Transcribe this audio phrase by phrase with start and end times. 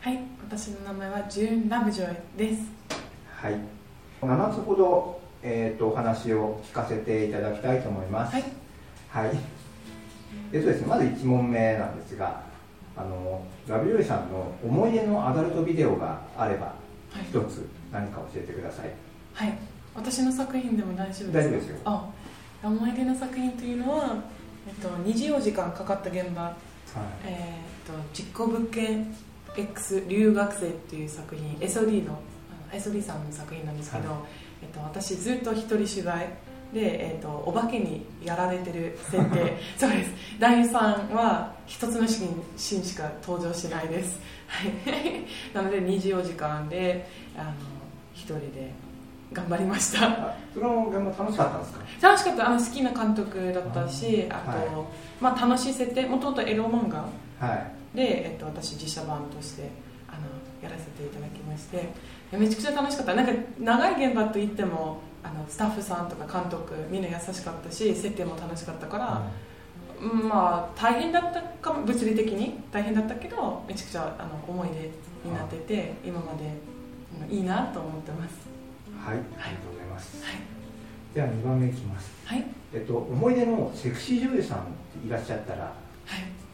[0.00, 2.62] はい私の名前はジューン・ラブジョイです。
[3.36, 3.54] はい。
[4.22, 8.32] 7つほど、えーと、お話を聞かせていただきたいと思います。
[8.32, 8.44] はい、
[9.10, 9.38] はい。
[10.52, 12.42] えっとですね、まず1問目なんですが
[12.96, 16.74] あのラブジョイさんの思い出のアダルトビデオがあれば
[17.30, 18.90] 一、はい、つ何か教えてください。
[19.34, 19.58] はい。
[19.94, 21.32] 私の作品でも大丈夫ですか？
[21.32, 21.76] 大丈夫ですよ。
[21.84, 22.10] あ
[22.62, 24.16] 思い出の作品というのは、
[24.66, 26.54] えっと、24時間かかった現場、はい。
[27.26, 29.14] えー、っと実行物件
[29.56, 32.18] X 留学生っていう作品 SOD の
[32.72, 34.20] SOD さんの作品なんですけど、はい、
[34.62, 36.28] えっと、私ずっと一人取材
[36.72, 39.58] で、えーと、お化けにやられてる設定。
[39.76, 40.12] そうです。
[40.38, 44.20] 第3は一つのシーンしか登場しないです。
[45.52, 47.50] なので24時間であの
[48.14, 48.70] 一人で
[49.32, 50.34] 頑張りました。
[50.54, 52.08] その現場楽しかったんですか？
[52.08, 52.46] 楽しかった。
[52.48, 54.68] あの好きな監督だったしあと、はい、
[55.20, 56.06] まあ、楽しい設定。
[56.06, 57.04] もともとエロ漫画、
[57.44, 59.70] はい、で、えっと、私実写版として
[60.08, 60.20] あの
[60.62, 61.88] やらせていただきまして
[62.32, 69.22] めちゃくちゃ楽しかったなんか長い現場といってもあのスタッフさんとか監督みんな優しかったし設定も楽しかったから、
[70.00, 74.90] うん、まあ大変だったかも物理的に大変だったけどめちゃくちゃあの思い出
[75.28, 78.50] になってて今までいいなと思ってます
[79.04, 80.22] はい、ありがとうございます。
[80.24, 80.34] はい、
[81.14, 82.10] では2番目いきます。
[82.26, 82.44] はい。
[82.74, 85.72] えっと思い出のセクシー女優さんいらっしゃったら、はい、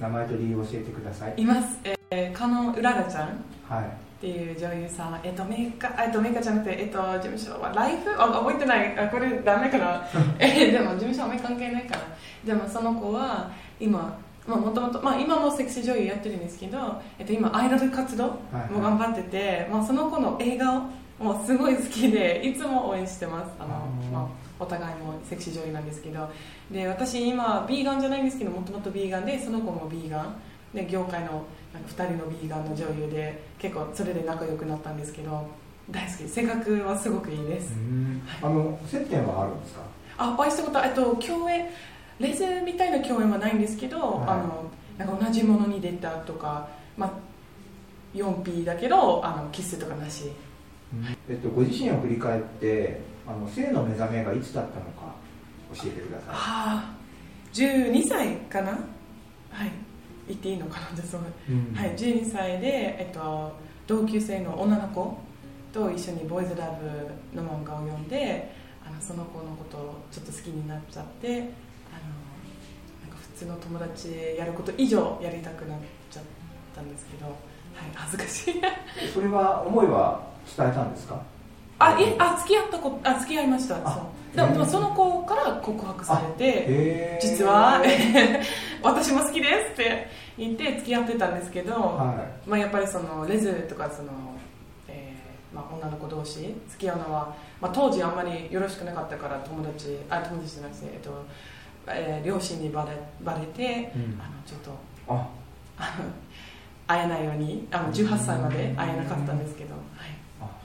[0.00, 1.34] 名前と理由を教えてください。
[1.36, 1.78] います。
[1.84, 3.44] えー、加納うららちゃん。
[3.68, 3.84] はい。
[3.84, 3.86] っ
[4.20, 8.10] ていう女優さん、えっと、メイカ、えっと、メイカじゃなくて、えっと、事務所は、ライフ？
[8.20, 10.04] あ、覚えてない、あ、これダメかな。
[10.38, 12.02] えー、でも、事務所はあんまり関係ないから。
[12.44, 18.26] でも、その子は、今、まあ、もともと、まあ、今もセクシー女優やってるんですけど、えっと、今、アイドル活動
[18.70, 20.82] も頑張ってて、はいはい、まあ、その子の映画を、
[21.18, 23.68] もうすごい好きでいつも応援してますあの、
[24.10, 24.26] まあ、
[24.60, 26.30] お互いもセクシー女優なんですけど
[26.70, 30.40] で私今ビーガンじゃないんですけどもともとビーガンでその子もビーガン。
[30.72, 31.42] で業界の
[31.74, 35.44] なんか2人のビーガンの女優で結構それで仲良くなったんですけど
[35.90, 36.28] 大好き。
[36.28, 37.72] 性格はすごくいいです、
[38.40, 39.80] はい、あの接点はあるんですか？
[40.16, 41.66] あお会いしたことえっと共演
[42.20, 47.10] レズみたいな共演はないんですけど、はい、あのなんか同じものに出たとか、まあ、
[48.14, 50.30] 4P だけどあのキスとかなし
[51.28, 55.14] えっと、ご自身を振り返ってあの性の目覚めがいつだったのか
[55.74, 56.94] 教えてください、はあ、
[57.52, 58.72] 12歳かな？
[58.72, 58.76] は
[59.66, 59.70] い。
[60.26, 60.96] 言っていいのかな？
[60.96, 63.52] でそう、うん、はい、12歳で、えっと、
[63.86, 65.18] 同級生の女の子
[65.72, 66.76] と一緒にボーイズラ
[67.32, 68.52] ブの漫画を読んで
[68.84, 71.50] あのその子のことをちょっと好きになっちゃってあのなんか
[73.34, 75.78] 普通の友達やること以上やりたくなっ
[76.10, 76.22] ちゃっ
[76.74, 77.34] たんですけど、はい、
[77.94, 78.62] 恥ずかしい。
[79.14, 80.20] それは思いは
[80.56, 81.20] 伝えたんですか？
[81.78, 83.76] あいあ付き合った子あ付き合いました。
[84.34, 87.82] でもでもその子から告白されて実は
[88.82, 90.06] 私も好きですって
[90.38, 92.14] 言って付き合ってたんですけど、は
[92.46, 94.10] い、まあ、やっぱりそのレズとかその、
[94.86, 101.10] えーまあ、女の子同士付き合うのは、まあ、当時あんまりよろしくなかったから友達あ友達じゃなくて、えっと
[101.88, 102.90] えー、両親にバレ
[103.22, 104.70] バレて、うん、あのちょっと
[105.08, 105.26] あ
[106.90, 109.80] 会えないようにあの18歳まで会えなかったんですけど、はい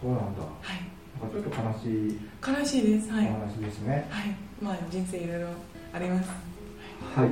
[0.00, 0.42] そうなんだ。
[0.42, 1.32] はい。
[1.32, 2.20] ちょっと悲しい。
[2.60, 3.10] 悲しいです。
[3.10, 3.26] はい。
[3.26, 4.06] 話ですね。
[4.10, 4.36] はい。
[4.60, 5.48] まあ人生いろいろ
[5.94, 6.28] あります。
[7.16, 7.28] はい。
[7.28, 7.30] あ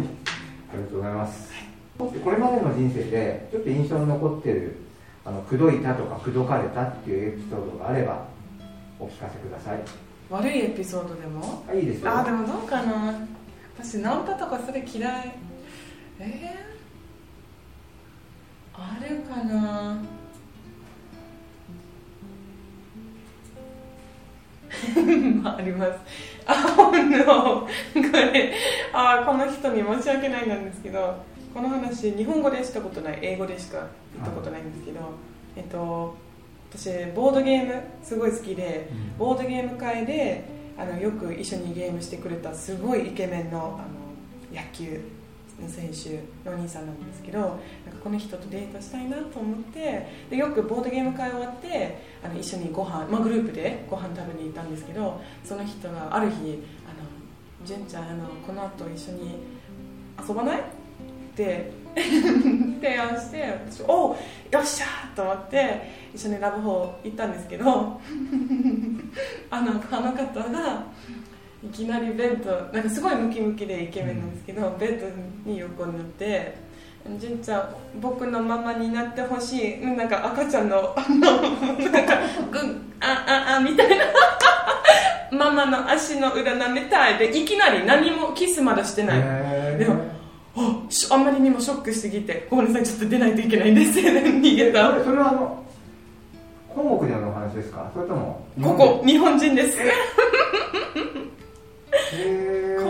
[0.75, 1.52] りがとうございます。
[1.98, 4.76] はい、これまでの人生でちょっと印象に残ってる
[5.26, 8.25] あの口説いたとか口説かれたっていうエピソードがあれば
[8.98, 9.81] お聞かせください。
[10.31, 11.62] 悪いエピソードでも？
[11.69, 12.19] あいいですよ。
[12.19, 13.14] あでもどうかな。
[13.78, 15.32] 私ナンパとかそれ嫌い。
[16.19, 16.72] えー、
[18.75, 20.03] あるかな？
[25.56, 25.93] あります。
[26.47, 28.53] あ、oh no これ
[28.93, 31.22] あこの人に申し訳ないなんですけど
[31.55, 35.00] この話日本語でしたことない英語でしか言ったことないんですけど、
[35.56, 36.16] えっと
[36.71, 38.88] 私ボードゲームすごい好きで、
[39.19, 40.44] ボードゲーム会で
[40.78, 43.82] あのよく一緒にゲームしてくれたすごいイケメンのあ
[44.56, 44.99] の野球。
[44.99, 45.22] の
[45.69, 47.59] 選手のお兄さんなんですけどなんか
[48.03, 56.37] この人とデートしたいなと思ってでよくボードゲーム会終わってあの一緒にご飯、まあ、グループでご飯食べに行ったんですけどその人がある日
[56.87, 57.03] 「あの
[57.64, 59.37] 純ちゃんあのこの後一緒に
[60.29, 60.62] 遊ばない?」っ
[61.35, 64.17] て 提案して私「おお
[64.50, 67.65] よっしゃ!」と思って一緒にラブホー行ったんですけど
[69.50, 70.85] あのあの方が
[71.64, 75.06] いきなりベッドなんかすごいムキムキでイケメンなんですけど、ベッド
[75.50, 76.55] に横になって
[77.20, 77.69] 「純ちゃん
[78.00, 82.19] 僕のママになってほしい」なんか赤ちゃんのあのなんか
[82.50, 84.05] グッあああみたいな。
[85.31, 87.17] ママの足の裏舐めたい。
[87.19, 89.79] でいきなり何もキスまだしてない。
[89.79, 89.97] でも
[91.11, 93.99] あんまりにもショックしすぎてごめんなさいちょっと出ないといけないんです。
[94.00, 95.03] よ 逃げた。
[95.03, 95.65] それはあの
[96.69, 97.91] 本国でのお話ですか？
[97.94, 99.79] それともここ日本人です
[102.12, 102.85] へこ？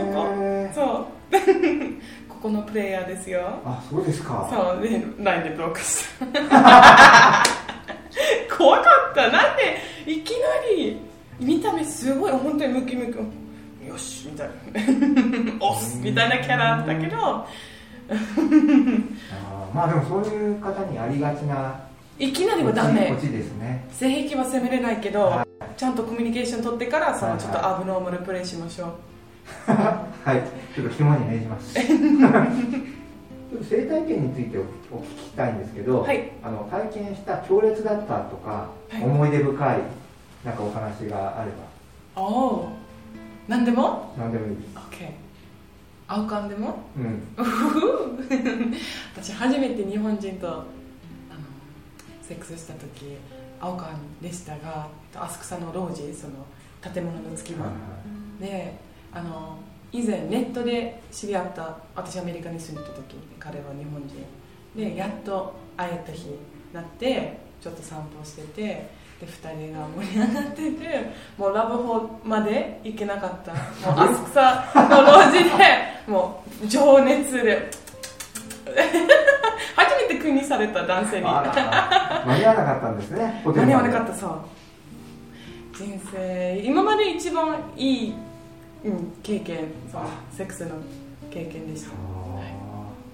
[0.71, 0.75] ー。
[0.75, 0.85] そう。
[2.29, 3.59] ここのプレイヤーですよ。
[3.65, 4.49] あそうですか。
[4.53, 4.83] そう。
[4.83, 6.27] で LINE でブロックした。
[8.59, 9.31] 怖かった。
[9.31, 10.37] なんでいきな
[10.77, 10.99] り
[11.41, 13.19] 見た目すごい本当にムキムキ。
[13.89, 14.53] よしみたいな。
[15.67, 17.17] オスみたいなキャラだけど。
[17.19, 19.03] あー
[19.75, 21.75] まあでもそういう方にありがちな
[22.19, 23.11] いきなりはダメ。
[23.11, 23.85] ですね。
[23.93, 25.47] 性癖は責めれないけど、は
[25.77, 27.43] ちゃんとコミュニケーション取ってからそはいはい。
[27.43, 28.97] のちょっとアブノーマルプレイしましょう、はい
[30.75, 31.75] ちょっと肝に銘じます。
[31.75, 31.89] ちょっ
[33.59, 34.63] と生体験についてお
[34.97, 36.33] お聞きしたいんですけど、はい。
[36.43, 39.03] あの体験した強烈だったとか、はい。
[39.03, 39.79] 思い出深い
[40.45, 42.23] なんかお話があれば。
[42.23, 42.69] おお
[43.49, 44.15] 何でも？
[44.19, 44.69] 何でもいいです。
[44.77, 45.11] OK
[46.09, 46.79] 青缶でも？
[46.97, 47.23] うん。
[49.15, 50.65] 私初めて日本人とあの
[52.23, 53.19] セックスした時
[53.61, 53.91] 青缶
[54.21, 56.47] でしたが浅草の老人その
[56.81, 57.71] 建物の月間、は
[58.41, 58.43] い。
[58.43, 58.79] で
[59.15, 59.59] あの
[59.93, 64.25] 以前ネットで知り合った私アメリカに住んでた時に彼は日本人。
[64.75, 66.39] でやっと会えた日に
[66.73, 68.63] なってちょっと散歩してて
[69.21, 73.53] で2人が盛り上がっててもうラブホまで行けなかった。
[73.53, 77.71] もう 浅草の路地でもう情熱で。
[79.77, 81.25] 初めて国された男性に。
[81.25, 81.43] 間
[82.39, 84.39] に合わなかったんですね間に合わなかったそう。
[85.75, 88.15] 人生今まで一番いい、
[88.85, 89.59] うん、経験
[89.91, 90.77] そうあセックスの
[91.31, 91.91] 経験でした。
[91.91, 92.63] あー。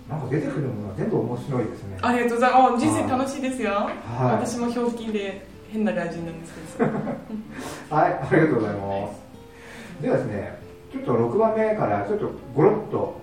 [0.08, 1.98] なんか出てくるものは全部面白いですね。
[2.00, 2.86] ありがとうございます。
[2.86, 4.46] 人生楽しいですよ、はい。
[4.46, 6.90] 私もひょうきんで変な外人なんですけど。
[7.94, 10.02] はい、ありがとうございます。
[10.02, 10.58] ではですね、
[10.92, 13.20] ちょっと6番目からちょっとゴロッと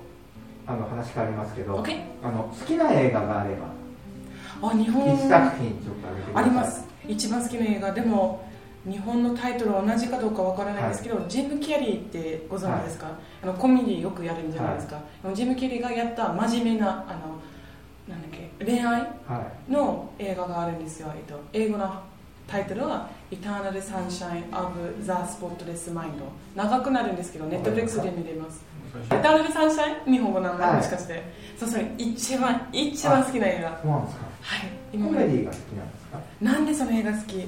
[0.68, 1.83] あの話変わりますけど、
[2.24, 5.12] あの好きな映画があれば、あ日本。
[5.12, 6.44] 一作品ちょっと挙げてください。
[6.44, 6.88] あります。
[7.07, 7.92] 一番好きな映画。
[7.92, 8.47] でも
[8.90, 13.08] 日本のタイトル同じかどうかわからないんですけど、ジム・キャリーってご存知ですか、
[13.44, 14.76] あのコメディよくやるんじゃない。
[14.76, 17.40] ですか、でもジム・キャリーがやった真面目なあの
[18.08, 19.72] なんだっけ恋愛はい。
[19.72, 21.92] の映画があるんですよ、えっと、英語の
[22.48, 24.72] タイトルは「Eternal Sunshine of
[25.02, 26.12] the Spotless Mind」
[26.56, 28.64] 長くなるんですけどネットフリックスで見れます
[29.10, 30.78] 「Eternal Sunshine」日本語なんだ、はい。
[30.78, 31.24] もしかして。
[31.58, 33.70] そうそれ一番一番好きな映画。
[33.70, 34.26] はいそうなんですか。
[34.94, 35.26] 今まで。
[35.26, 36.20] コメディが好きなんですか？
[36.42, 37.48] なんでその映画好き？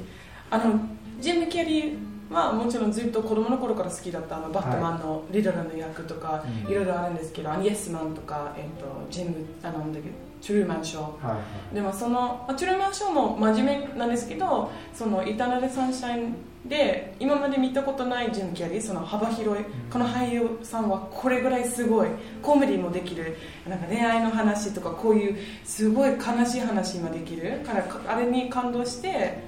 [0.50, 0.80] あの
[1.20, 1.98] ジム・キャリー
[2.34, 6.72] はもちろんずっと子供の頃から好きだったあのバットマンのリドラの役とか、うん。
[6.72, 10.10] いろいろあるんですけど、あのイエスマンとか、えっと、ジムあのなんだっけ
[10.40, 11.02] トゥルーマンショー。
[11.04, 11.42] はいは
[11.72, 11.76] い。
[11.76, 16.36] でもそのまあチュルマンショーも真面目なんですけどそのイタナルサンシャイン
[16.70, 22.10] で今まで見たことないジム・キャリーその幅広いこの俳優さんはこれぐらいすごい
[22.42, 23.38] コメディもできる
[23.68, 29.40] なんか恋愛の話とかこういうすごい悲しい話もできるからかあれに感動して、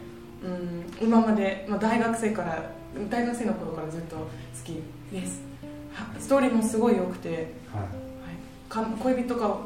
[0.43, 2.71] うん、今まで、まあ、大学生から
[3.09, 4.23] 大学生の頃からずっと好
[4.63, 4.81] き
[5.11, 5.41] です。
[5.93, 7.37] はストーリーもすごい良くてはい。
[7.41, 7.51] はい、
[8.69, 9.59] か恋人か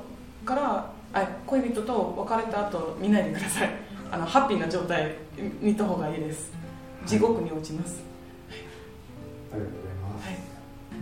[0.46, 3.70] からあ恋人と別れた後見ないでください。
[4.12, 5.16] あのハッピーな状態
[5.62, 6.52] 見た方がいいです。
[7.06, 8.02] 地獄に落ちます、
[9.52, 10.28] ありがとうございます。
[10.28, 10.38] はい、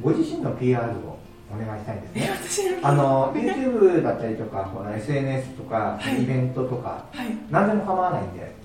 [0.01, 1.19] ご自身の PR を
[1.53, 2.29] お願いしたいんですえね。
[2.79, 6.23] 私あの YouTube だったりとか、ほら SNS とか、はい。
[6.23, 7.37] イベントとか、はい。
[7.49, 8.60] 何でも構わないんで。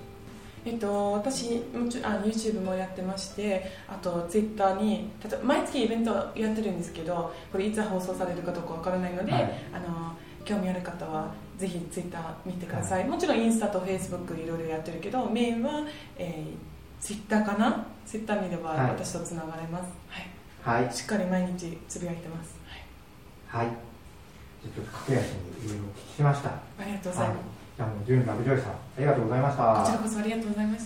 [0.66, 5.08] えっと、私もちろんあ YouTube もやってましてあと Twitter に
[5.44, 9.42] 毎月イベントやってるんですけどこれいつ放送されるかどうかわからないので、はい。
[9.72, 18.90] あの興味ある方はぜひ Twitter 見てください、もちろんインスタと Facebook いろいろやってるけどメインは、えー、Twitter かな？Twitter 見ればはい。
[18.90, 20.82] 私とつながれます、はい。
[20.82, 20.92] はい。
[20.92, 22.58] しっかり毎日つぶやいてます、
[23.48, 23.66] はい。
[24.62, 26.50] ちょっと駆け足にいろいろお聞きしました。
[26.50, 27.38] ありがとうございます、
[27.78, 29.62] あもう、ジュンラブジョイさん、ありがとうございました。
[29.74, 30.85] こちらこそありがとうございまし